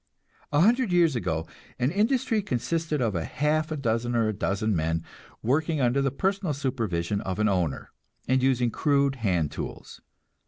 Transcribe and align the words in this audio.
A 0.51 0.61
hundred 0.61 0.91
years 0.91 1.15
ago 1.15 1.45
an 1.77 1.91
industry 1.91 2.41
consisted 2.41 3.03
of 3.03 3.13
a 3.13 3.23
half 3.23 3.69
a 3.71 3.77
dozen 3.77 4.15
or 4.15 4.27
a 4.29 4.33
dozen 4.33 4.75
men, 4.75 5.03
working 5.43 5.79
under 5.79 6.01
the 6.01 6.09
personal 6.09 6.53
supervision 6.55 7.21
of 7.21 7.37
an 7.37 7.47
owner, 7.47 7.91
and 8.27 8.41
using 8.41 8.71
crude 8.71 9.17
hand 9.17 9.51
tools. 9.51 10.01